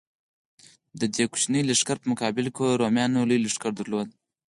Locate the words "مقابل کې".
2.11-2.77